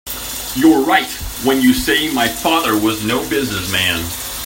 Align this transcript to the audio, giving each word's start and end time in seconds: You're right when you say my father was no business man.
You're 0.55 0.81
right 0.83 1.05
when 1.43 1.61
you 1.61 1.75
say 1.75 2.11
my 2.11 2.27
father 2.27 2.73
was 2.75 3.05
no 3.05 3.19
business 3.29 3.71
man. 3.71 4.03